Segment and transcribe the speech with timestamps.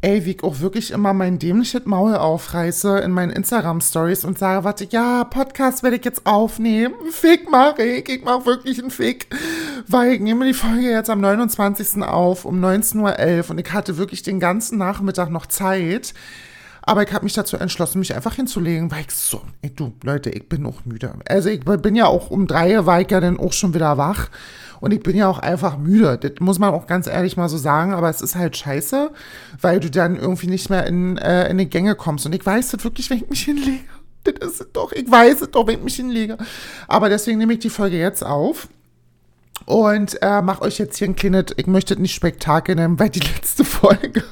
[0.00, 4.62] Ey, wie ich auch wirklich immer mein dämliches Maul aufreiße in meinen Instagram-Stories und sage,
[4.62, 6.94] warte, ja, Podcast werde ich jetzt aufnehmen.
[7.10, 9.26] Fick mache ich, ich mache wirklich einen Fick.
[9.88, 12.04] Weil ich nehme die Folge jetzt am 29.
[12.04, 16.14] auf um 19.11 Uhr und ich hatte wirklich den ganzen Nachmittag noch Zeit.
[16.88, 20.30] Aber ich habe mich dazu entschlossen, mich einfach hinzulegen, weil ich so, ey, du, Leute,
[20.30, 21.12] ich bin auch müde.
[21.28, 24.30] Also ich bin ja auch um drei, war ich ja dann auch schon wieder wach.
[24.80, 26.16] Und ich bin ja auch einfach müde.
[26.16, 27.92] Das muss man auch ganz ehrlich mal so sagen.
[27.92, 29.10] Aber es ist halt scheiße,
[29.60, 32.24] weil du dann irgendwie nicht mehr in, äh, in die Gänge kommst.
[32.24, 33.84] Und ich weiß das wirklich, wenn ich mich hinlege.
[34.40, 34.92] Das ist doch.
[34.92, 36.38] Ich weiß es doch, wenn ich mich hinlege.
[36.86, 38.68] Aber deswegen nehme ich die Folge jetzt auf.
[39.66, 43.20] Und äh, mache euch jetzt hier ein kleines, ich möchte nicht Spektakel nennen, weil die
[43.20, 44.24] letzte Folge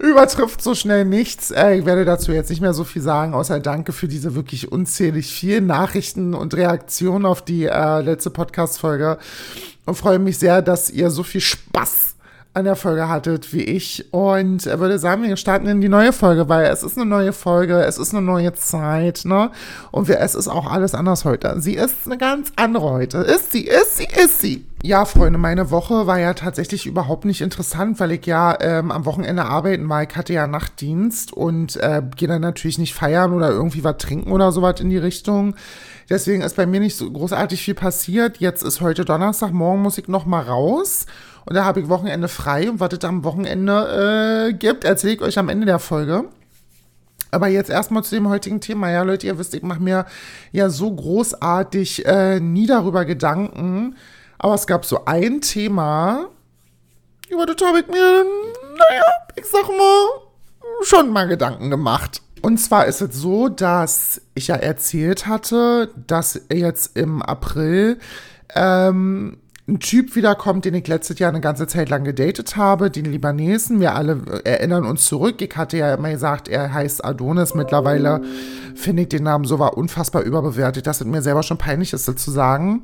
[0.00, 1.50] übertrifft so schnell nichts.
[1.50, 4.72] Äh, ich werde dazu jetzt nicht mehr so viel sagen, außer danke für diese wirklich
[4.72, 9.18] unzählig vielen Nachrichten und Reaktionen auf die äh, letzte Podcast-Folge
[9.84, 12.15] und freue mich sehr, dass ihr so viel Spaß
[12.56, 16.48] an der Folge hattet wie ich und würde sagen, wir starten in die neue Folge,
[16.48, 19.50] weil es ist eine neue Folge, es ist eine neue Zeit, ne?
[19.90, 21.54] Und wir, es ist auch alles anders heute.
[21.60, 23.18] Sie ist eine ganz andere heute.
[23.18, 24.64] Ist sie, ist sie, ist sie.
[24.82, 29.04] Ja, Freunde, meine Woche war ja tatsächlich überhaupt nicht interessant, weil ich ja ähm, am
[29.04, 30.02] Wochenende arbeiten war.
[30.02, 34.32] Ich hatte ja Nachtdienst und äh, gehe dann natürlich nicht feiern oder irgendwie was trinken
[34.32, 35.56] oder sowas in die Richtung.
[36.08, 38.38] Deswegen ist bei mir nicht so großartig viel passiert.
[38.38, 41.04] Jetzt ist heute Donnerstag, morgen muss ich noch mal raus.
[41.46, 45.22] Und da habe ich Wochenende frei und was es am Wochenende äh, gibt, erzähle ich
[45.22, 46.24] euch am Ende der Folge.
[47.30, 48.90] Aber jetzt erstmal zu dem heutigen Thema.
[48.90, 50.06] Ja, Leute, ihr wisst, ich mache mir
[50.52, 53.96] ja so großartig äh, nie darüber Gedanken.
[54.38, 56.28] Aber es gab so ein Thema,
[57.28, 58.24] über das habe ich mir,
[58.78, 59.04] naja,
[59.36, 60.08] ich sag mal,
[60.82, 62.22] schon mal Gedanken gemacht.
[62.42, 67.98] Und zwar ist es so, dass ich ja erzählt hatte, dass jetzt im April
[68.54, 73.04] ähm, ein Typ wiederkommt, den ich letztes Jahr eine ganze Zeit lang gedatet habe, den
[73.04, 73.80] Libanesen.
[73.80, 75.42] Wir alle erinnern uns zurück.
[75.42, 77.54] Ich hatte ja immer gesagt, er heißt Adonis.
[77.54, 78.22] Mittlerweile
[78.76, 82.04] finde ich den Namen so war unfassbar überbewertet, dass es mir selber schon peinlich ist,
[82.04, 82.82] zu sagen.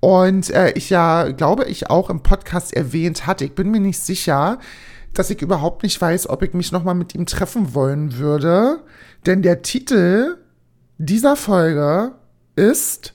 [0.00, 3.98] Und äh, ich ja, glaube ich, auch im Podcast erwähnt hatte, ich bin mir nicht
[3.98, 4.58] sicher,
[5.14, 8.80] dass ich überhaupt nicht weiß, ob ich mich nochmal mit ihm treffen wollen würde.
[9.24, 10.36] Denn der Titel
[10.98, 12.12] dieser Folge
[12.54, 13.14] ist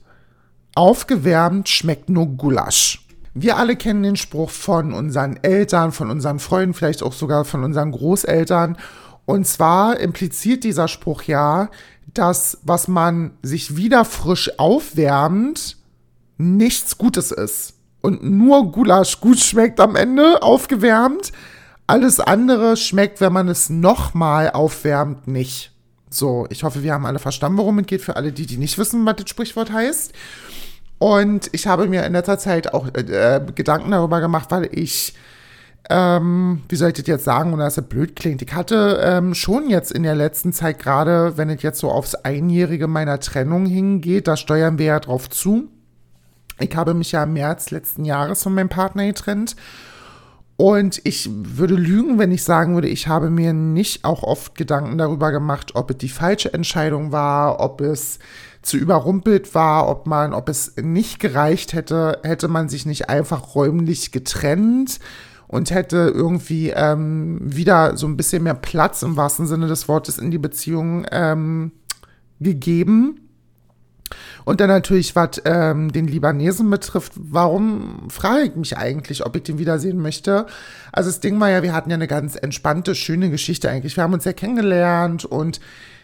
[0.76, 3.06] Aufgewärmt schmeckt nur Gulasch.
[3.34, 7.64] Wir alle kennen den Spruch von unseren Eltern, von unseren Freunden, vielleicht auch sogar von
[7.64, 8.78] unseren Großeltern.
[9.26, 11.70] Und zwar impliziert dieser Spruch ja,
[12.14, 15.78] dass was man sich wieder frisch aufwärmt,
[16.38, 17.74] nichts Gutes ist.
[18.02, 21.32] Und nur Gulasch gut schmeckt am Ende, aufgewärmt.
[21.88, 25.72] Alles andere schmeckt, wenn man es nochmal aufwärmt, nicht.
[26.10, 28.78] So, ich hoffe, wir haben alle verstanden, worum es geht, für alle die, die nicht
[28.78, 30.14] wissen, was das Sprichwort heißt.
[31.04, 35.14] Und ich habe mir in letzter Zeit auch äh, Gedanken darüber gemacht, weil ich,
[35.90, 39.34] ähm, wie soll ich das jetzt sagen, ohne dass es blöd klingt, ich hatte ähm,
[39.34, 43.66] schon jetzt in der letzten Zeit gerade, wenn es jetzt so aufs Einjährige meiner Trennung
[43.66, 45.68] hingeht, da steuern wir ja drauf zu.
[46.58, 49.58] Ich habe mich ja im März letzten Jahres von meinem Partner getrennt.
[50.56, 54.98] Und ich würde lügen, wenn ich sagen würde, ich habe mir nicht auch oft Gedanken
[54.98, 58.20] darüber gemacht, ob es die falsche Entscheidung war, ob es
[58.64, 63.56] zu überrumpelt war, ob man, ob es nicht gereicht hätte, hätte man sich nicht einfach
[63.56, 65.00] räumlich getrennt
[65.48, 70.18] und hätte irgendwie ähm, wieder so ein bisschen mehr Platz im wahrsten Sinne des Wortes
[70.18, 71.72] in die Beziehung ähm,
[72.40, 73.20] gegeben.
[74.46, 79.44] Und dann natürlich, was ähm, den Libanesen betrifft, warum frage ich mich eigentlich, ob ich
[79.44, 80.46] den wiedersehen möchte?
[80.92, 83.96] Also das Ding war ja, wir hatten ja eine ganz entspannte, schöne Geschichte eigentlich.
[83.96, 85.60] Wir haben uns ja kennengelernt und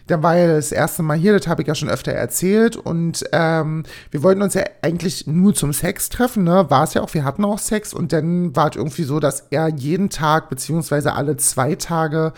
[0.10, 2.76] dann war ja das erste Mal hier, das habe ich ja schon öfter erzählt.
[2.76, 6.70] Und ähm, wir wollten uns ja eigentlich nur zum Sex treffen, ne?
[6.70, 7.94] War es ja auch, wir hatten auch Sex.
[7.94, 12.34] Und dann war es irgendwie so, dass er jeden Tag, beziehungsweise alle zwei Tage,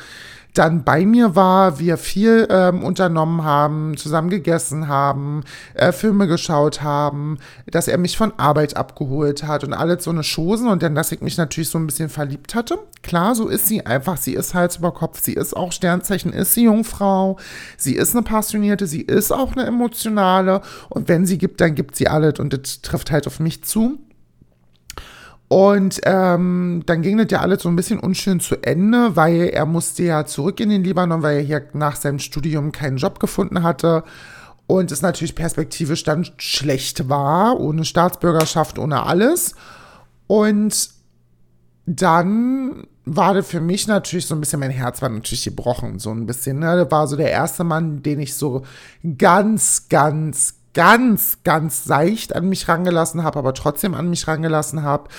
[0.54, 6.82] dann bei mir war, wir viel ähm, unternommen haben, zusammen gegessen haben, äh, Filme geschaut
[6.82, 10.96] haben, dass er mich von Arbeit abgeholt hat und alles so eine Chosen und dann,
[10.96, 12.80] dass ich mich natürlich so ein bisschen verliebt hatte.
[13.02, 16.54] Klar, so ist sie einfach, sie ist Hals über Kopf, sie ist auch Sternzeichen, ist
[16.54, 17.38] sie Jungfrau,
[17.78, 21.96] sie ist eine passionierte, sie ist auch eine emotionale und wenn sie gibt, dann gibt
[21.96, 24.00] sie alles und das trifft halt auf mich zu.
[25.52, 29.66] Und ähm, dann ging das ja alles so ein bisschen unschön zu Ende, weil er
[29.66, 33.62] musste ja zurück in den Libanon, weil er hier nach seinem Studium keinen Job gefunden
[33.62, 34.06] hatte.
[34.66, 39.54] Und es natürlich perspektivisch dann schlecht war, ohne Staatsbürgerschaft, ohne alles.
[40.26, 40.92] Und
[41.86, 46.12] dann war das für mich natürlich so ein bisschen, mein Herz war natürlich gebrochen, so
[46.12, 46.60] ein bisschen.
[46.60, 46.78] Ne?
[46.78, 48.64] Das war so der erste Mann, den ich so
[49.18, 55.10] ganz, ganz, ganz, ganz seicht an mich rangelassen habe, aber trotzdem an mich rangelassen habe.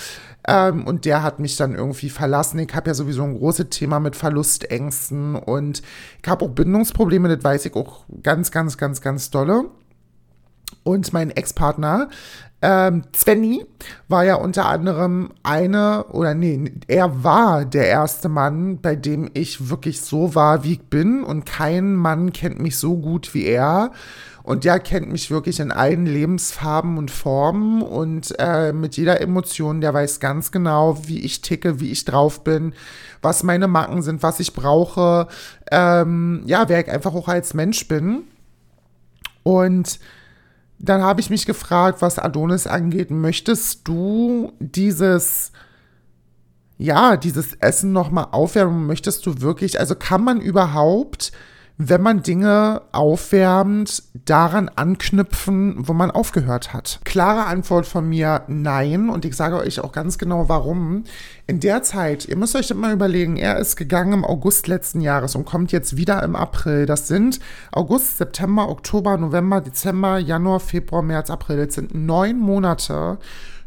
[0.47, 2.59] Ähm, und der hat mich dann irgendwie verlassen.
[2.59, 5.83] Ich habe ja sowieso ein großes Thema mit Verlustängsten und
[6.23, 9.67] ich habe auch Bindungsprobleme, das weiß ich auch ganz, ganz, ganz, ganz dolle.
[10.85, 12.09] Und mein Ex-Partner,
[12.61, 13.65] ähm, Svenny,
[14.09, 19.69] war ja unter anderem eine, oder nee, er war der erste Mann, bei dem ich
[19.69, 21.23] wirklich so war, wie ich bin.
[21.23, 23.93] Und kein Mann kennt mich so gut wie er.
[24.43, 29.81] Und der kennt mich wirklich in allen Lebensfarben und Formen und äh, mit jeder Emotion,
[29.81, 32.75] der weiß ganz genau, wie ich ticke, wie ich drauf bin,
[33.21, 35.29] was meine Macken sind, was ich brauche.
[35.71, 38.25] Ähm, ja, wer ich einfach auch als Mensch bin.
[39.45, 40.01] Und
[40.79, 45.53] dann habe ich mich gefragt, was Adonis angeht, möchtest du dieses
[46.83, 48.87] ja, dieses Essen nochmal aufwärmen?
[48.87, 51.31] Möchtest du wirklich, also kann man überhaupt
[51.89, 57.01] wenn man Dinge aufwärmt, daran anknüpfen, wo man aufgehört hat?
[57.05, 59.09] Klare Antwort von mir, nein.
[59.09, 61.05] Und ich sage euch auch ganz genau, warum.
[61.47, 65.01] In der Zeit, ihr müsst euch das mal überlegen, er ist gegangen im August letzten
[65.01, 66.87] Jahres und kommt jetzt wieder im April.
[66.87, 67.41] Das sind
[67.73, 71.67] August, September, Oktober, November, Dezember, Januar, Februar, März, April.
[71.67, 73.19] Das sind neun Monate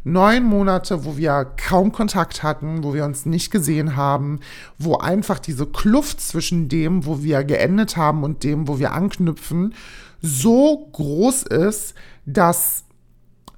[0.06, 4.38] neun Monate, wo wir kaum Kontakt hatten, wo wir uns nicht gesehen haben,
[4.78, 9.74] wo einfach diese Kluft zwischen dem, wo wir geendet haben und dem, wo wir anknüpfen,
[10.22, 11.94] so groß ist,
[12.24, 12.84] dass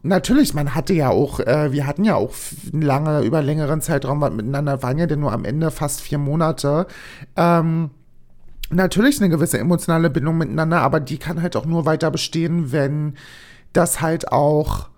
[0.05, 2.33] Natürlich, man hatte ja auch, äh, wir hatten ja auch
[2.73, 6.87] lange, über längeren Zeitraum miteinander, waren ja denn nur am Ende fast vier Monate.
[7.37, 7.91] Ähm,
[8.71, 13.15] natürlich eine gewisse emotionale Bindung miteinander, aber die kann halt auch nur weiter bestehen, wenn
[13.73, 14.89] das halt auch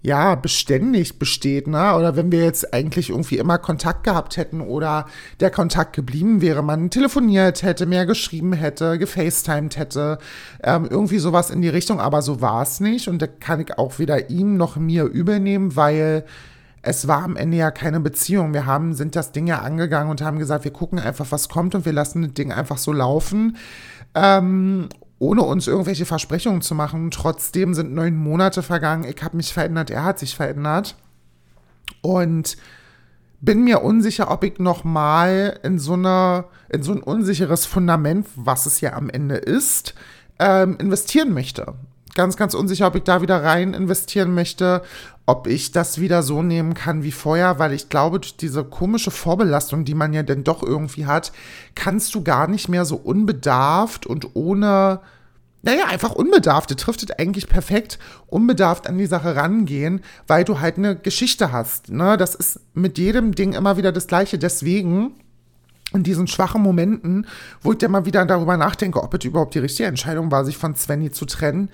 [0.00, 1.94] ja, beständig besteht, ne?
[1.96, 5.06] Oder wenn wir jetzt eigentlich irgendwie immer Kontakt gehabt hätten oder
[5.40, 10.18] der Kontakt geblieben wäre, man telefoniert hätte, mehr geschrieben hätte, gefacetimed hätte,
[10.62, 13.76] ähm, irgendwie sowas in die Richtung, aber so war es nicht und da kann ich
[13.76, 16.24] auch weder ihm noch mir übernehmen, weil
[16.82, 18.54] es war am Ende ja keine Beziehung.
[18.54, 21.74] Wir haben, sind das Ding ja angegangen und haben gesagt, wir gucken einfach, was kommt
[21.74, 23.56] und wir lassen das Ding einfach so laufen.
[24.14, 27.10] Ähm, ohne uns irgendwelche Versprechungen zu machen.
[27.10, 29.04] Trotzdem sind neun Monate vergangen.
[29.04, 30.96] Ich habe mich verändert, er hat sich verändert.
[32.02, 32.56] Und
[33.40, 38.66] bin mir unsicher, ob ich noch mal in so in so ein unsicheres Fundament, was
[38.66, 39.94] es ja am Ende ist,
[40.38, 41.74] ähm, investieren möchte
[42.18, 44.82] ganz, ganz unsicher, ob ich da wieder rein investieren möchte,
[45.28, 49.10] ob ich das wieder so nehmen kann wie vorher, weil ich glaube, durch diese komische
[49.10, 51.32] Vorbelastung, die man ja denn doch irgendwie hat,
[51.74, 55.00] kannst du gar nicht mehr so unbedarft und ohne,
[55.60, 57.98] naja, einfach unbedarft, trifft es eigentlich perfekt,
[58.28, 61.90] unbedarft an die Sache rangehen, weil du halt eine Geschichte hast.
[61.90, 62.16] Ne?
[62.16, 64.38] Das ist mit jedem Ding immer wieder das Gleiche.
[64.38, 65.12] Deswegen
[65.92, 67.26] in diesen schwachen Momenten,
[67.60, 70.56] wo ich dann mal wieder darüber nachdenke, ob es überhaupt die richtige Entscheidung war, sich
[70.56, 71.68] von Svenny zu trennen,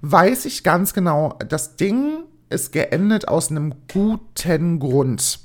[0.00, 5.40] weiß ich ganz genau, das Ding ist geendet aus einem guten Grund.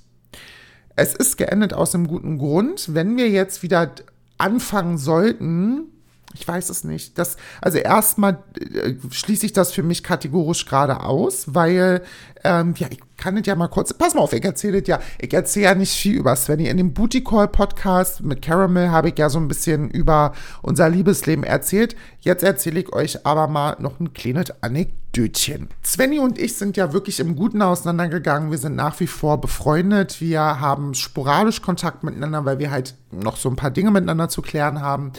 [0.96, 2.94] Es ist geendet aus einem guten Grund.
[2.94, 3.92] Wenn wir jetzt wieder
[4.38, 5.92] anfangen sollten,
[6.38, 7.18] ich weiß es nicht.
[7.18, 12.02] Das, also erstmal äh, schließe ich das für mich kategorisch gerade aus, weil,
[12.44, 15.34] ähm, ja, ich kann es ja mal kurz, pass mal auf, ich erzähle ja, ich
[15.34, 16.68] erzähle ja nicht viel über Svenny.
[16.68, 20.90] In dem Booty Call Podcast mit Caramel habe ich ja so ein bisschen über unser
[20.90, 21.96] Liebesleben erzählt.
[22.20, 25.70] Jetzt erzähle ich euch aber mal noch ein kleines Anekdötchen.
[25.84, 28.52] Svenny und ich sind ja wirklich im Guten auseinandergegangen.
[28.52, 30.20] Wir sind nach wie vor befreundet.
[30.20, 34.42] Wir haben sporadisch Kontakt miteinander, weil wir halt noch so ein paar Dinge miteinander zu
[34.42, 35.14] klären haben.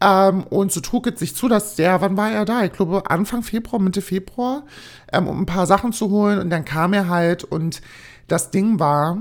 [0.00, 2.64] Ähm, und so trug es sich zu, dass der, wann war er da?
[2.64, 4.64] Ich glaube Anfang Februar, Mitte Februar,
[5.12, 6.38] ähm, um ein paar Sachen zu holen.
[6.38, 7.82] Und dann kam er halt und
[8.28, 9.18] das Ding war,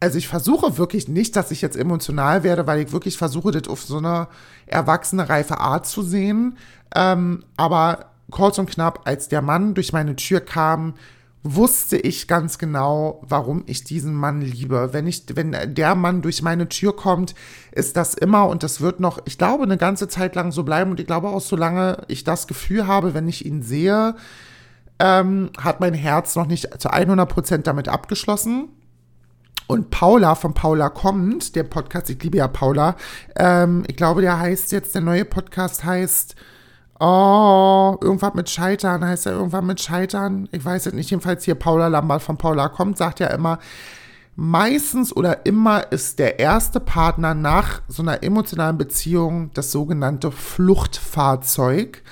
[0.00, 3.68] also ich versuche wirklich nicht, dass ich jetzt emotional werde, weil ich wirklich versuche, das
[3.68, 4.28] auf so eine
[4.66, 6.58] erwachsene, reife Art zu sehen.
[6.94, 10.94] Ähm, aber kurz und knapp, als der Mann durch meine Tür kam,
[11.44, 14.88] wusste ich ganz genau, warum ich diesen Mann liebe.
[14.92, 17.34] Wenn ich, wenn der Mann durch meine Tür kommt,
[17.70, 20.90] ist das immer und das wird noch, ich glaube, eine ganze Zeit lang so bleiben
[20.90, 24.16] und ich glaube auch, solange ich das Gefühl habe, wenn ich ihn sehe,
[24.98, 28.68] ähm, hat mein Herz noch nicht zu 100 Prozent damit abgeschlossen.
[29.66, 32.96] Und Paula von Paula kommt, der Podcast, ich liebe ja Paula,
[33.36, 36.36] ähm, ich glaube, der heißt jetzt, der neue Podcast heißt,
[37.00, 40.48] Oh, irgendwas mit Scheitern, heißt er irgendwas mit Scheitern?
[40.52, 41.10] Ich weiß es nicht.
[41.10, 43.58] Jedenfalls hier Paula Lambert von Paula kommt, sagt ja immer,
[44.36, 52.02] meistens oder immer ist der erste Partner nach so einer emotionalen Beziehung das sogenannte Fluchtfahrzeug.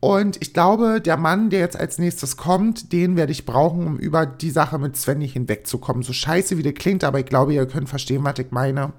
[0.00, 3.98] Und ich glaube, der Mann, der jetzt als nächstes kommt, den werde ich brauchen, um
[3.98, 6.02] über die Sache mit Svenny hinwegzukommen.
[6.02, 8.92] So scheiße wie der klingt, aber ich glaube, ihr könnt verstehen, was ich meine.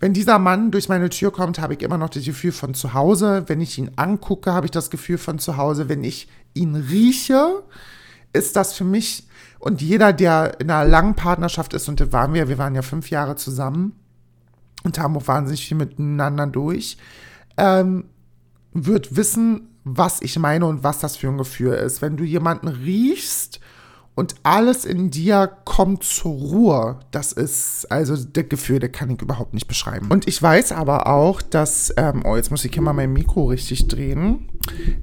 [0.00, 2.94] Wenn dieser Mann durch meine Tür kommt, habe ich immer noch das Gefühl von zu
[2.94, 3.44] Hause.
[3.46, 5.88] Wenn ich ihn angucke, habe ich das Gefühl von zu Hause.
[5.88, 7.62] Wenn ich ihn rieche,
[8.32, 9.26] ist das für mich
[9.64, 12.82] und jeder, der in einer langen Partnerschaft ist, und das waren wir, wir waren ja
[12.82, 13.92] fünf Jahre zusammen
[14.82, 16.98] und haben auch wahnsinnig viel miteinander durch,
[17.56, 18.04] ähm,
[18.74, 22.02] wird wissen, was ich meine und was das für ein Gefühl ist.
[22.02, 23.58] Wenn du jemanden riechst
[24.14, 27.00] und alles in dir kommt zur Ruhe.
[27.10, 30.08] Das ist also das Gefühl, das kann ich überhaupt nicht beschreiben.
[30.10, 33.46] Und ich weiß aber auch, dass, ähm, oh, jetzt muss ich hier mal mein Mikro
[33.46, 34.48] richtig drehen.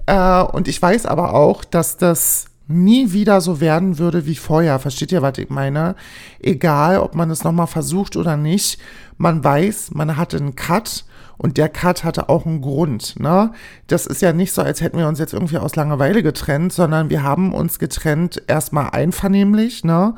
[0.06, 4.80] Äh, und ich weiß aber auch, dass das nie wieder so werden würde wie vorher.
[4.80, 5.96] Versteht ihr, was ich meine?
[6.40, 8.80] Egal, ob man es nochmal versucht oder nicht.
[9.18, 11.04] Man weiß, man hatte einen Cut
[11.42, 13.20] und der Cut hatte auch einen Grund.
[13.20, 13.52] Ne?
[13.88, 17.10] Das ist ja nicht so, als hätten wir uns jetzt irgendwie aus Langeweile getrennt, sondern
[17.10, 20.14] wir haben uns getrennt erstmal einvernehmlich, ne?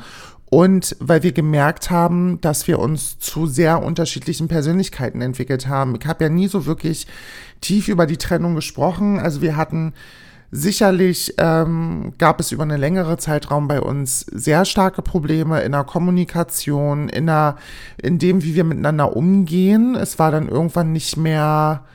[0.50, 5.96] Und weil wir gemerkt haben, dass wir uns zu sehr unterschiedlichen Persönlichkeiten entwickelt haben.
[6.00, 7.08] Ich habe ja nie so wirklich
[7.60, 9.18] tief über die Trennung gesprochen.
[9.18, 9.94] Also wir hatten
[10.56, 15.84] Sicherlich ähm, gab es über einen längeren Zeitraum bei uns sehr starke Probleme in der
[15.84, 17.56] Kommunikation, in, der,
[18.00, 19.96] in dem, wie wir miteinander umgehen.
[19.96, 21.86] Es war dann irgendwann nicht mehr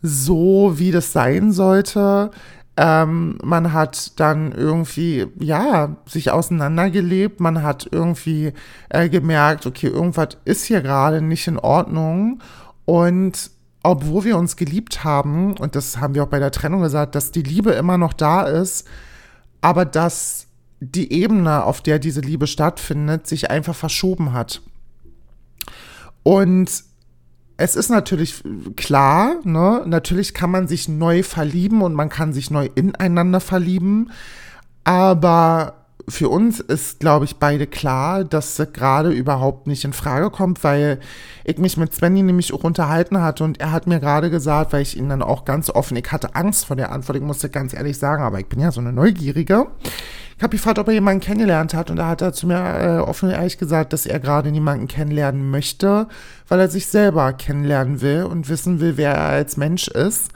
[0.00, 2.30] so, wie das sein sollte.
[2.76, 7.40] Ähm, man hat dann irgendwie, ja, sich auseinandergelebt.
[7.40, 8.52] Man hat irgendwie
[8.90, 12.38] äh, gemerkt, okay, irgendwas ist hier gerade nicht in Ordnung.
[12.84, 13.50] Und
[13.88, 17.32] obwohl wir uns geliebt haben, und das haben wir auch bei der Trennung gesagt, dass
[17.32, 18.86] die Liebe immer noch da ist,
[19.62, 20.46] aber dass
[20.80, 24.60] die Ebene, auf der diese Liebe stattfindet, sich einfach verschoben hat.
[26.22, 26.84] Und
[27.56, 28.42] es ist natürlich
[28.76, 29.82] klar, ne?
[29.86, 34.10] natürlich kann man sich neu verlieben und man kann sich neu ineinander verlieben,
[34.84, 35.77] aber
[36.08, 40.64] für uns ist, glaube ich, beide klar, dass das gerade überhaupt nicht in Frage kommt,
[40.64, 41.00] weil
[41.44, 44.82] ich mich mit Svenny nämlich auch unterhalten hatte und er hat mir gerade gesagt, weil
[44.82, 47.74] ich ihn dann auch ganz offen, ich hatte Angst vor der Antwort, ich musste ganz
[47.74, 49.66] ehrlich sagen, aber ich bin ja so eine Neugierige.
[50.36, 52.98] Ich habe gefragt, ob er jemanden kennengelernt hat und da hat er zu mir äh,
[52.98, 56.06] offen und ehrlich gesagt, dass er gerade niemanden kennenlernen möchte,
[56.46, 60.30] weil er sich selber kennenlernen will und wissen will, wer er als Mensch ist.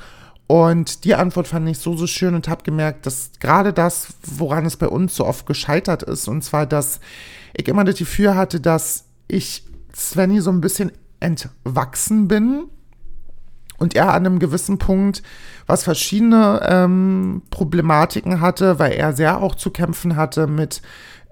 [0.52, 4.66] Und die Antwort fand ich so, so schön und habe gemerkt, dass gerade das, woran
[4.66, 7.00] es bei uns so oft gescheitert ist, und zwar, dass
[7.54, 9.64] ich immer das Gefühl hatte, dass ich
[9.96, 12.64] Svenny so ein bisschen entwachsen bin
[13.78, 15.22] und er an einem gewissen Punkt,
[15.66, 20.82] was verschiedene ähm, Problematiken hatte, weil er sehr auch zu kämpfen hatte mit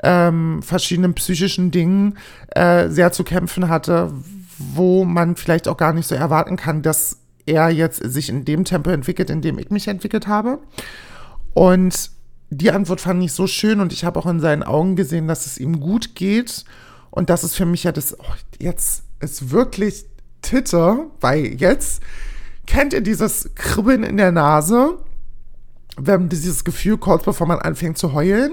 [0.03, 2.17] ähm, verschiedenen psychischen Dingen,
[2.53, 4.15] äh, sehr zu kämpfen hatte,
[4.57, 7.19] wo man vielleicht auch gar nicht so erwarten kann, dass
[7.51, 10.59] er jetzt sich in dem Tempo entwickelt, in dem ich mich entwickelt habe.
[11.55, 12.11] Und
[12.51, 15.47] die Antwort fand ich so schön und ich habe auch in seinen Augen gesehen, dass
[15.47, 16.65] es ihm gut geht.
[17.11, 20.05] Und das ist für mich ja das, oh, jetzt ist wirklich
[20.43, 22.03] Titte, weil jetzt
[22.67, 24.99] kennt ihr dieses Kribbeln in der Nase,
[25.97, 28.53] wenn dieses Gefühl kurz bevor man anfängt zu heulen.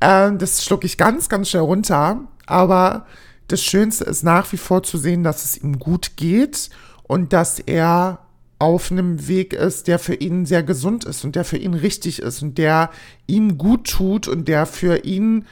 [0.00, 2.20] Äh, das schlucke ich ganz, ganz schnell runter.
[2.46, 3.06] Aber
[3.48, 6.70] das Schönste ist nach wie vor zu sehen, dass es ihm gut geht
[7.04, 8.20] und dass er
[8.60, 12.20] auf einem Weg ist, der für ihn sehr gesund ist und der für ihn richtig
[12.20, 12.90] ist und der
[13.26, 15.46] ihm gut tut und der für ihn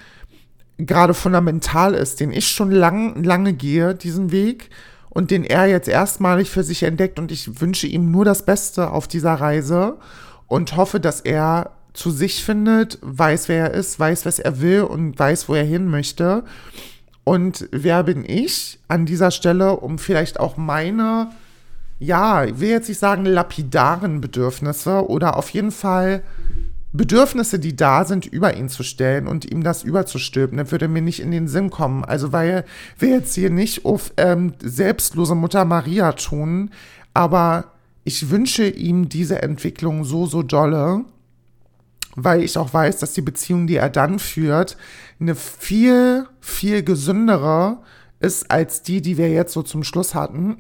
[0.77, 4.69] gerade fundamental ist, den ich schon lang, lange gehe, diesen Weg
[5.09, 8.91] und den er jetzt erstmalig für sich entdeckt und ich wünsche ihm nur das Beste
[8.91, 9.97] auf dieser Reise
[10.47, 14.83] und hoffe, dass er zu sich findet, weiß, wer er ist, weiß, was er will
[14.83, 16.45] und weiß, wo er hin möchte.
[17.25, 21.31] Und wer bin ich an dieser Stelle, um vielleicht auch meine
[21.99, 26.23] ja, ich will jetzt nicht sagen lapidaren Bedürfnisse oder auf jeden Fall
[26.93, 30.57] Bedürfnisse, die da sind, über ihn zu stellen und ihm das überzustülpen.
[30.57, 32.05] Das würde mir nicht in den Sinn kommen.
[32.05, 32.65] Also, weil
[32.99, 36.71] wir jetzt hier nicht auf ähm, selbstlose Mutter Maria tun,
[37.13, 37.73] aber
[38.05, 41.05] ich wünsche ihm diese Entwicklung so, so dolle,
[42.17, 44.79] weil ich auch weiß, dass die Beziehung, die er dann führt,
[45.21, 47.79] eine viel, viel gesündere
[48.21, 50.57] ist als die, die wir jetzt so zum Schluss hatten.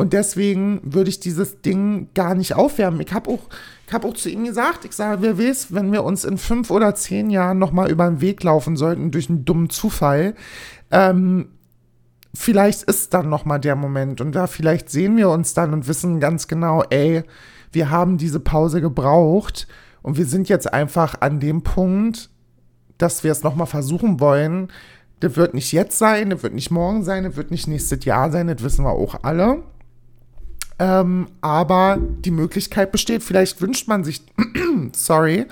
[0.00, 3.02] Und deswegen würde ich dieses Ding gar nicht aufwärmen.
[3.02, 3.50] Ich habe auch,
[3.92, 6.94] hab auch zu ihm gesagt, ich sage, wer weiß, wenn wir uns in fünf oder
[6.94, 10.34] zehn Jahren nochmal über den Weg laufen sollten durch einen dummen Zufall,
[10.90, 11.50] ähm,
[12.32, 14.22] vielleicht ist dann nochmal der Moment.
[14.22, 17.22] Und da vielleicht sehen wir uns dann und wissen ganz genau, ey,
[17.70, 19.68] wir haben diese Pause gebraucht
[20.00, 22.30] und wir sind jetzt einfach an dem Punkt,
[22.96, 24.68] dass wir es nochmal versuchen wollen.
[25.20, 28.32] Das wird nicht jetzt sein, das wird nicht morgen sein, das wird nicht nächstes Jahr
[28.32, 29.62] sein, das wissen wir auch alle.
[30.80, 34.22] Ähm, aber die Möglichkeit besteht, vielleicht wünscht man sich,
[34.94, 35.44] sorry,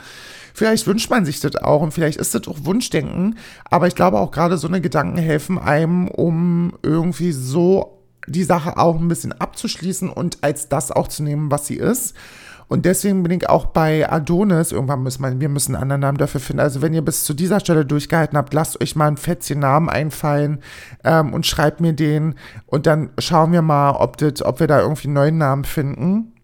[0.54, 3.37] vielleicht wünscht man sich das auch und vielleicht ist das auch Wunschdenken,
[3.70, 7.98] aber ich glaube auch gerade so eine Gedanken helfen einem, um irgendwie so
[8.28, 12.14] die Sache auch ein bisschen abzuschließen und als das auch zu nehmen, was sie ist.
[12.68, 16.18] Und deswegen bin ich auch bei Adonis, irgendwann müssen wir, wir müssen einen anderen Namen
[16.18, 16.61] dafür finden.
[16.61, 19.88] Also wenn ihr bis zu dieser Stelle durchgehalten habt, lasst euch mal ein fetzchen Namen
[19.88, 20.61] einfallen
[21.02, 22.35] ähm, und schreibt mir den.
[22.66, 26.35] Und dann schauen wir mal, ob, das, ob wir da irgendwie einen neuen Namen finden.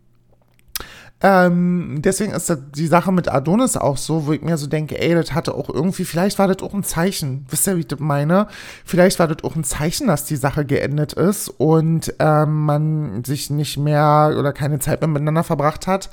[1.27, 5.01] Ähm, deswegen ist das, die Sache mit Adonis auch so, wo ich mir so denke,
[5.01, 7.47] ey, das hatte auch irgendwie, vielleicht war das auch ein Zeichen.
[7.49, 8.47] Wisst ihr, wie ich das meine?
[8.85, 13.49] Vielleicht war das auch ein Zeichen, dass die Sache geendet ist und ähm, man sich
[13.49, 16.11] nicht mehr oder keine Zeit mehr miteinander verbracht hat.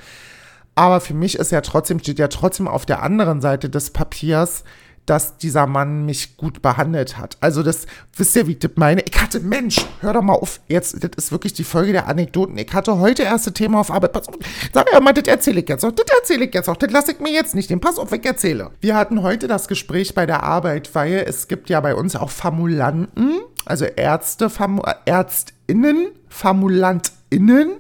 [0.75, 4.63] Aber für mich ist ja trotzdem, steht ja trotzdem auf der anderen Seite des Papiers,
[5.05, 7.38] dass dieser Mann mich gut behandelt hat.
[7.41, 9.01] Also das, wisst ihr, wie ich das meine?
[9.01, 12.58] Ich hatte, Mensch, hör doch mal auf, jetzt, das ist wirklich die Folge der Anekdoten.
[12.58, 14.13] Ich hatte heute erste Thema auf Arbeit.
[14.13, 14.36] Pass auf,
[14.74, 17.13] sag ja mal, das erzähle ich jetzt auch, das erzähle ich jetzt auch, das lasse
[17.13, 18.72] ich mir jetzt nicht, den Pass auf, ich erzähle.
[18.79, 22.29] Wir hatten heute das Gespräch bei der Arbeit, weil es gibt ja bei uns auch
[22.29, 27.72] Formulanten, also Ärzte, Famu Ärztinnen, Formulantinnen.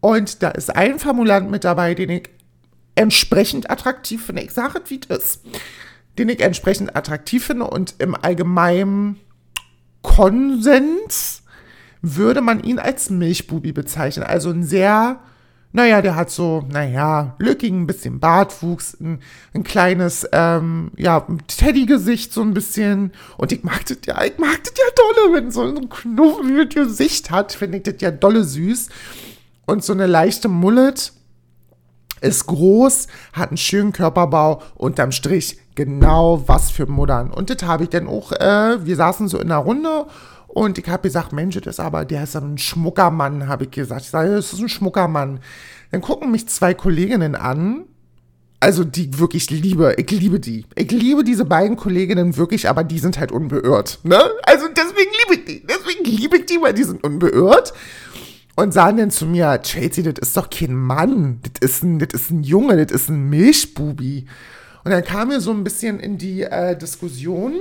[0.00, 2.28] Und da ist ein Formulant mit dabei, den ich
[2.96, 4.42] entsprechend attraktiv finde.
[4.42, 5.40] Ich sage es, wie es ist
[6.18, 9.18] den ich entsprechend attraktiv finde und im allgemeinen
[10.02, 11.42] Konsens
[12.02, 14.24] würde man ihn als Milchbubi bezeichnen.
[14.24, 15.20] Also ein sehr,
[15.72, 19.20] naja, der hat so, naja, lückigen, ein bisschen Bartwuchs, ein,
[19.54, 23.12] ein kleines, ähm, ja, Teddy-Gesicht so ein bisschen.
[23.38, 27.30] Und ich mag das ja, ich mag das ja dolle, wenn so ein knuffeliges Gesicht
[27.30, 28.90] hat, finde ich das ja dolle süß.
[29.66, 31.12] Und so eine leichte Mullet
[32.20, 37.30] ist groß, hat einen schönen Körperbau, unterm Strich genau was für Muttern.
[37.30, 40.06] Und das habe ich dann auch, äh, wir saßen so in einer Runde
[40.48, 44.02] und ich habe gesagt, Mensch, das ist aber, der ist ein Schmuckermann, habe ich gesagt.
[44.02, 45.40] Ich sage, das ist ein Schmuckermann.
[45.90, 47.84] Dann gucken mich zwei Kolleginnen an,
[48.60, 50.64] also die wirklich liebe, ich liebe die.
[50.74, 53.98] Ich liebe diese beiden Kolleginnen wirklich, aber die sind halt unbeirrt.
[54.04, 54.18] Ne?
[54.44, 55.66] Also deswegen liebe ich die.
[55.66, 57.74] Deswegen liebe ich die, weil die sind unbeirrt
[58.56, 62.12] und sagen dann zu mir, Tracy, das ist doch kein Mann, das ist ein, das
[62.12, 64.26] ist ein Junge, das ist ein Milchbubi.
[64.84, 67.54] Und dann kam mir so ein bisschen in die äh, Diskussion,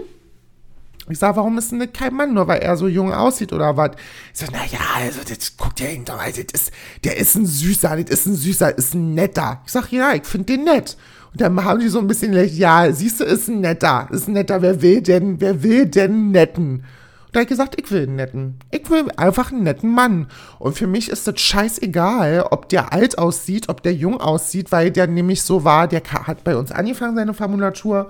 [1.09, 3.91] ich sag, warum ist denn kein Mann, nur weil er so jung aussieht oder was?
[4.33, 6.71] Ich sag, naja, also das guckt ja doch, also das ist,
[7.03, 9.61] der ist ein Süßer, das ist ein Süßer, ist ein Netter.
[9.65, 10.95] Ich sag, ja, ich finde den nett.
[11.31, 14.33] Und dann haben die so ein bisschen, ja, siehst du, ist ein Netter, ist ein
[14.33, 16.85] Netter, wer will denn, wer will denn Netten?
[17.33, 18.59] Da hat gesagt, ich will einen netten.
[18.69, 20.27] Ich will einfach einen netten Mann.
[20.59, 24.91] Und für mich ist das scheißegal, ob der alt aussieht, ob der jung aussieht, weil
[24.91, 28.09] der nämlich so war, der hat bei uns angefangen, seine Formulatur.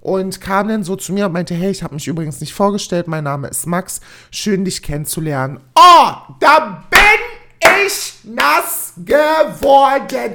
[0.00, 3.08] Und kam dann so zu mir und meinte, hey, ich habe mich übrigens nicht vorgestellt,
[3.08, 5.60] mein Name ist Max, schön dich kennenzulernen.
[5.76, 10.34] Oh, da bin ich nass geworden.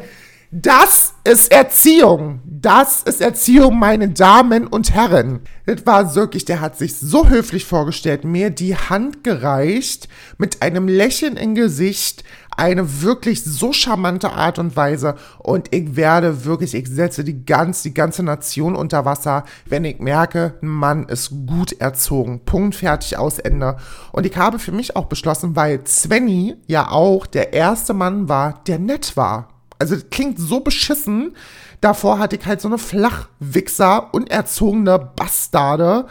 [0.56, 2.40] Das ist Erziehung.
[2.46, 5.40] Das ist Erziehung, meine Damen und Herren.
[5.66, 10.88] Das war wirklich, der hat sich so höflich vorgestellt, mir die Hand gereicht, mit einem
[10.88, 12.24] Lächeln im Gesicht,
[12.56, 15.16] eine wirklich so charmante Art und Weise.
[15.40, 19.98] Und ich werde wirklich, ich setze die ganze, die ganze Nation unter Wasser, wenn ich
[19.98, 22.42] merke, ein Mann ist gut erzogen.
[22.46, 23.78] Punkt, fertig, aus, Ende.
[24.12, 28.64] Und ich habe für mich auch beschlossen, weil Svenny ja auch der erste Mann war,
[28.68, 29.53] der nett war.
[29.84, 31.36] Also das klingt so beschissen.
[31.82, 36.08] Davor hatte ich halt so eine Flachwichser, unerzogene Bastarde,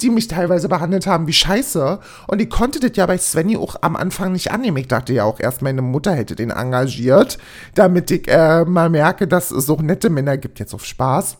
[0.00, 1.98] die mich teilweise behandelt haben wie Scheiße.
[2.28, 4.76] Und ich konnte das ja bei Svenny auch am Anfang nicht annehmen.
[4.76, 7.38] Ich dachte ja auch erst, meine Mutter hätte den engagiert,
[7.74, 11.36] damit ich äh, mal merke, dass es so nette Männer gibt, jetzt auf Spaß.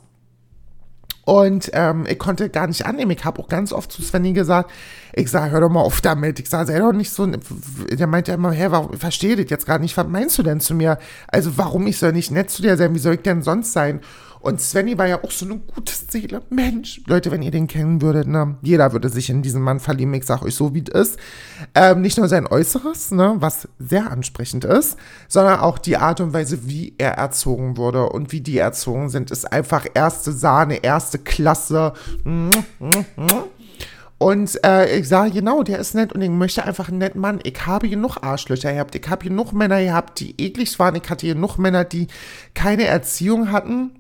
[1.27, 3.11] Und ähm, ich konnte gar nicht annehmen.
[3.11, 4.71] Ich habe auch ganz oft zu Svenny gesagt,
[5.13, 6.39] ich sage, hör doch mal auf damit.
[6.39, 7.27] Ich sage, sei doch nicht so.
[7.27, 9.97] Der meinte immer, hä, warum, verstehe das jetzt gar nicht.
[9.97, 10.99] Was meinst du denn zu mir?
[11.27, 12.95] Also, warum ich soll nicht nett zu dir sein?
[12.95, 14.03] Wie soll ich denn sonst sein?
[14.47, 16.41] Und Svenny war ja auch so eine gute Seele.
[16.51, 20.15] Mensch, Leute, wenn ihr den kennen würdet, ne, jeder würde sich in diesen Mann verlieben.
[20.15, 21.19] Ich sag euch so, wie es ist.
[21.75, 26.33] Ähm, nicht nur sein Äußeres, ne, was sehr ansprechend ist, sondern auch die Art und
[26.33, 31.19] Weise, wie er erzogen wurde und wie die erzogen sind, ist einfach erste Sahne, erste
[31.19, 31.95] Klasse.
[34.19, 37.41] Und äh, ich sage, genau, der ist nett und ich möchte einfach einen netten Mann.
[37.43, 38.95] Ich habe genug Arschlöcher gehabt.
[38.95, 40.95] Ich habe genug Männer gehabt, die eklig waren.
[40.95, 42.07] Ich hatte genug Männer, die
[42.55, 43.91] keine Erziehung hatten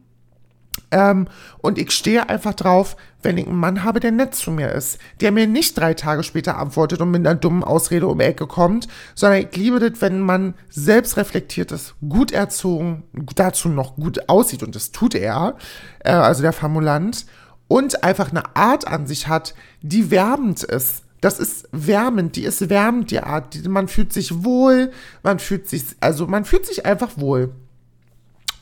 [0.90, 1.26] ähm,
[1.58, 4.98] und ich stehe einfach drauf, wenn ich einen Mann habe, der nett zu mir ist,
[5.20, 8.46] der mir nicht drei Tage später antwortet und mit einer dummen Ausrede um die Ecke
[8.46, 13.02] kommt, sondern ich liebe das, wenn Mann selbst reflektiert ist, gut erzogen,
[13.34, 15.56] dazu noch gut aussieht und das tut er,
[16.04, 17.26] äh, also der Formulant,
[17.68, 21.02] und einfach eine Art an sich hat, die wärmend ist.
[21.20, 23.54] Das ist wärmend, die ist wärmend, die Art.
[23.54, 24.92] Die, man fühlt sich wohl,
[25.24, 27.52] man fühlt sich, also man fühlt sich einfach wohl.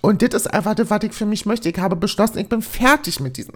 [0.05, 1.71] Und das ist einfach das, was ich für mich möchte.
[1.71, 3.55] Ich habe beschlossen, ich bin fertig mit diesen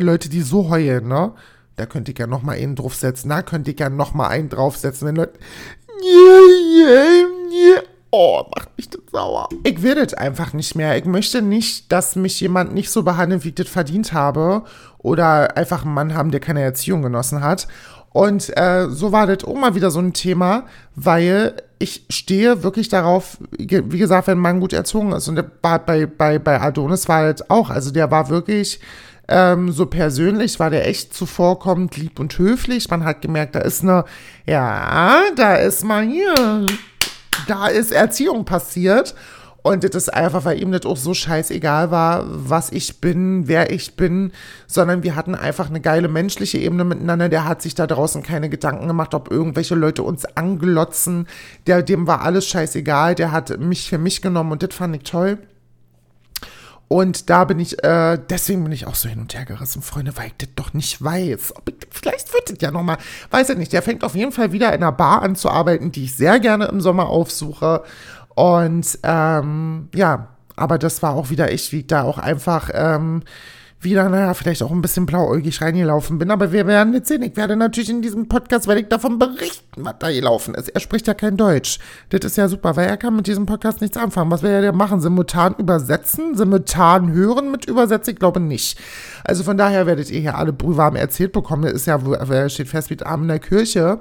[0.00, 1.34] Leute, die so heulen, ne?
[1.76, 4.48] da könnte ich ja noch mal einen draufsetzen, da könnte ich ja noch mal einen
[4.48, 5.38] draufsetzen, wenn Leute,
[6.02, 7.82] yeah, yeah, yeah.
[8.12, 9.48] Oh, macht mich das sauer.
[9.64, 10.96] Ich will das einfach nicht mehr.
[10.96, 14.64] Ich möchte nicht, dass mich jemand nicht so behandelt, wie ich das verdient habe.
[14.98, 17.68] Oder einfach einen Mann haben, der keine Erziehung genossen hat.
[18.12, 22.88] Und äh, so war das auch mal wieder so ein Thema, weil ich stehe wirklich
[22.88, 25.28] darauf, wie gesagt, wenn Mann gut erzogen ist.
[25.28, 27.70] Und bei, bei, bei Adonis war das auch.
[27.70, 28.80] Also der war wirklich
[29.28, 32.90] ähm, so persönlich, war der echt zuvorkommend, lieb und höflich.
[32.90, 34.04] Man hat gemerkt, da ist eine,
[34.46, 36.66] ja, da ist mal hier
[37.46, 39.14] da ist Erziehung passiert.
[39.62, 43.70] Und das ist einfach, weil ihm das auch so scheißegal war, was ich bin, wer
[43.70, 44.32] ich bin,
[44.66, 47.28] sondern wir hatten einfach eine geile menschliche Ebene miteinander.
[47.28, 51.28] Der hat sich da draußen keine Gedanken gemacht, ob irgendwelche Leute uns anglotzen.
[51.68, 53.14] Der, dem war alles scheißegal.
[53.14, 55.38] Der hat mich für mich genommen und das fand ich toll.
[56.92, 60.14] Und da bin ich, äh, deswegen bin ich auch so hin und her gerissen, Freunde,
[60.18, 61.54] weil ich das doch nicht weiß.
[61.66, 62.98] Ich, vielleicht wird das ja nochmal,
[63.30, 63.72] weiß ich nicht.
[63.72, 66.38] Der fängt auf jeden Fall wieder in einer Bar an zu arbeiten, die ich sehr
[66.38, 67.82] gerne im Sommer aufsuche.
[68.34, 73.22] Und ähm, ja, aber das war auch wieder ich, wie da auch einfach ähm,
[73.84, 76.30] wieder, naja, vielleicht auch ein bisschen blauäugig reingelaufen bin.
[76.30, 77.22] Aber wir werden jetzt sehen.
[77.22, 80.68] Ich werde natürlich in diesem Podcast, werde ich davon berichten, was da gelaufen ist.
[80.68, 81.78] Er spricht ja kein Deutsch.
[82.10, 84.30] Das ist ja super, weil er kann mit diesem Podcast nichts anfangen.
[84.30, 85.00] Was will er denn machen?
[85.00, 86.36] Simultan übersetzen?
[86.36, 88.12] Simultan hören mit übersetzen?
[88.12, 88.78] Ich glaube nicht.
[89.24, 91.64] Also von daher werdet ihr hier alle brühwarm erzählt bekommen.
[91.64, 91.98] Er ist ja,
[92.48, 94.00] steht fest wie Arm in der Kirche.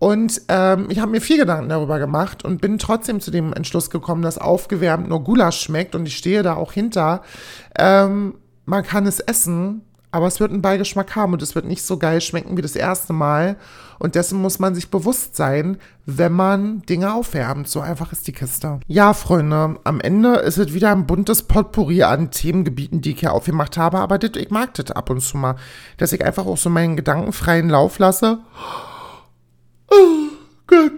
[0.00, 3.90] Und ähm, ich habe mir viel Gedanken darüber gemacht und bin trotzdem zu dem Entschluss
[3.90, 7.20] gekommen, dass aufgewärmt nur Gulasch schmeckt und ich stehe da auch hinter.
[7.78, 8.34] Ähm,
[8.64, 11.98] man kann es essen, aber es wird einen Beigeschmack haben und es wird nicht so
[11.98, 13.56] geil schmecken wie das erste Mal.
[13.98, 17.68] Und dessen muss man sich bewusst sein, wenn man Dinge aufwärmt.
[17.68, 18.80] So einfach ist die Kiste.
[18.86, 23.34] Ja, Freunde, am Ende ist es wieder ein buntes Potpourri an Themengebieten, die ich hier
[23.34, 23.98] aufgemacht habe.
[23.98, 25.56] Aber das, ich mag das ab und zu mal,
[25.98, 28.38] dass ich einfach auch so meinen gedankenfreien Lauf lasse.
[29.90, 30.28] Oh,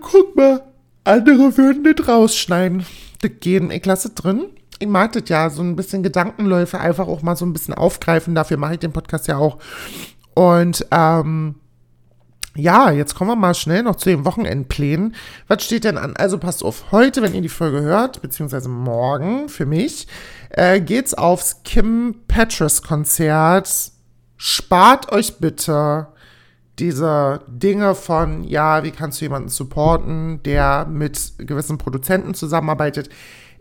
[0.01, 0.63] guck mal,
[1.05, 2.85] andere würden das rausschneiden.
[3.21, 4.47] Das gehen, ich lasse drin
[4.83, 8.35] ich mag das ja, so ein bisschen Gedankenläufe einfach auch mal so ein bisschen aufgreifen.
[8.35, 9.59] Dafür mache ich den Podcast ja auch.
[10.35, 11.55] Und ähm,
[12.57, 15.15] ja, jetzt kommen wir mal schnell noch zu den Wochenendplänen.
[15.47, 16.17] Was steht denn an?
[16.17, 20.09] Also passt auf, heute, wenn ihr die Folge hört, beziehungsweise morgen für mich,
[20.51, 23.93] äh, geht's aufs Kim Petras Konzert.
[24.37, 26.09] Spart euch bitte
[26.79, 33.11] diese Dinge von, ja, wie kannst du jemanden supporten, der mit gewissen Produzenten zusammenarbeitet.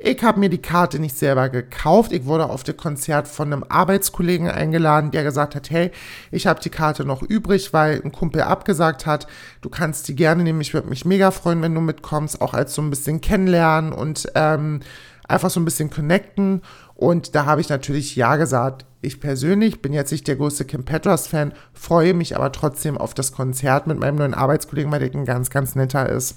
[0.04, 2.12] Ich habe mir die Karte nicht selber gekauft.
[2.12, 5.91] Ich wurde auf das Konzert von einem Arbeitskollegen eingeladen, der gesagt hat, hey,
[6.32, 9.28] ich habe die Karte noch übrig, weil ein Kumpel abgesagt hat.
[9.62, 10.62] Du kannst die gerne nehmen.
[10.62, 14.28] Ich würde mich mega freuen, wenn du mitkommst, auch als so ein bisschen kennenlernen und
[14.34, 14.80] ähm,
[15.28, 16.63] einfach so ein bisschen connecten.
[17.01, 18.85] Und da habe ich natürlich Ja gesagt.
[19.01, 23.31] Ich persönlich bin jetzt nicht der größte Kim Petras-Fan, freue mich aber trotzdem auf das
[23.31, 26.35] Konzert mit meinem neuen Arbeitskollegen, weil der ein ganz, ganz netter ist.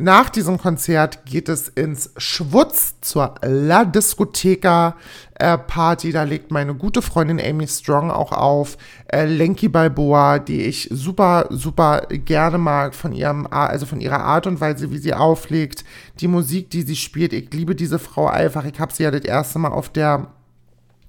[0.00, 4.94] Nach diesem Konzert geht es ins Schwutz zur La Discoteca
[5.34, 6.12] äh, Party.
[6.12, 8.78] Da legt meine gute Freundin Amy Strong auch auf.
[9.08, 14.46] Äh, Lenky Balboa, die ich super, super gerne mag von ihrem, also von ihrer Art
[14.46, 15.84] und Weise, wie sie auflegt.
[16.20, 17.32] Die Musik, die sie spielt.
[17.32, 18.64] Ich liebe diese Frau einfach.
[18.66, 20.28] Ich habe sie ja das erste Mal auf der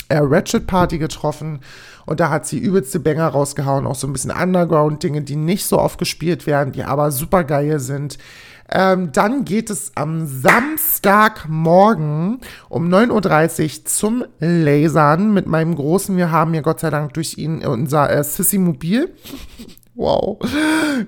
[0.09, 1.59] äh, Ratchet Party getroffen
[2.07, 5.77] und da hat sie übelste Banger rausgehauen, auch so ein bisschen Underground-Dinge, die nicht so
[5.77, 8.17] oft gespielt werden, die aber super geil sind.
[8.71, 16.17] Ähm, dann geht es am Samstagmorgen um 9.30 Uhr zum Lasern mit meinem Großen.
[16.17, 19.11] Wir haben hier Gott sei Dank durch ihn unser äh, Sissy-Mobil.
[19.95, 20.37] Wow.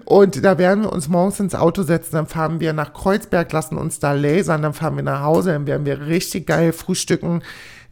[0.05, 3.77] Und da werden wir uns morgens ins Auto setzen, dann fahren wir nach Kreuzberg, lassen
[3.77, 7.41] uns da lasern, dann fahren wir nach Hause, dann werden wir richtig geil frühstücken.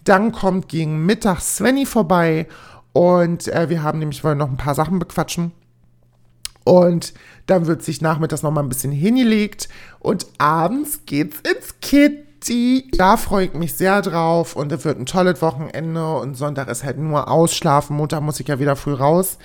[0.03, 2.47] Dann kommt gegen Mittag Svenny vorbei
[2.91, 5.53] und äh, wir haben nämlich wollen noch ein paar Sachen bequatschen.
[6.69, 7.15] Und
[7.47, 12.91] dann wird sich nachmittags noch mal ein bisschen hingelegt und abends geht's ins Kitty.
[12.95, 16.84] Da freue ich mich sehr drauf und es wird ein tolles Wochenende und Sonntag ist
[16.84, 17.97] halt nur ausschlafen.
[17.97, 19.39] Montag muss ich ja wieder früh raus.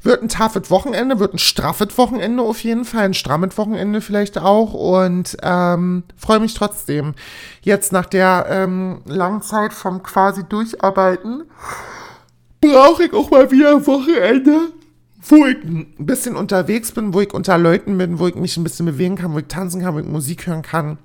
[0.00, 4.38] Wird ein taffet Wochenende, wird ein straffet Wochenende auf jeden Fall, ein strammet Wochenende vielleicht
[4.38, 7.14] auch und ähm, freue mich trotzdem.
[7.60, 11.44] Jetzt nach der ähm, langen Zeit vom quasi Durcharbeiten
[12.62, 14.72] brauche ich auch mal wieder ein Wochenende
[15.28, 18.64] wo ich ein bisschen unterwegs bin, wo ich unter Leuten bin, wo ich mich ein
[18.64, 20.98] bisschen bewegen kann, wo ich tanzen kann, wo ich Musik hören kann.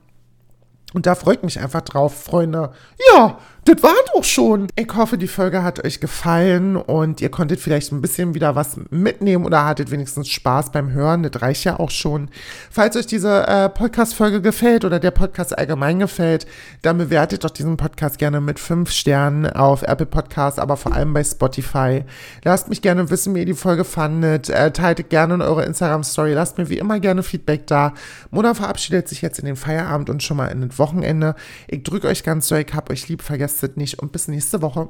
[0.93, 2.71] Und da freue ich mich einfach drauf, Freunde.
[3.11, 4.67] Ja, das war doch schon.
[4.77, 8.79] Ich hoffe, die Folge hat euch gefallen und ihr konntet vielleicht ein bisschen wieder was
[8.91, 11.23] mitnehmen oder hattet wenigstens Spaß beim Hören.
[11.23, 12.29] Das reicht ja auch schon.
[12.71, 16.47] Falls euch diese äh, Podcast-Folge gefällt oder der Podcast allgemein gefällt,
[16.81, 21.13] dann bewertet doch diesen Podcast gerne mit fünf Sternen auf Apple Podcasts, aber vor allem
[21.13, 22.05] bei Spotify.
[22.45, 24.49] Lasst mich gerne wissen, wie ihr die Folge fandet.
[24.49, 26.31] Äh, teilt gerne in eure Instagram-Story.
[26.31, 27.93] Lasst mir wie immer gerne Feedback da.
[28.31, 31.35] Mona verabschiedet sich jetzt in den Feierabend und schon mal in das Wochenende.
[31.67, 34.61] Ich drücke euch ganz doll, ich hab euch lieb, vergesst es nicht und bis nächste
[34.61, 34.87] Woche.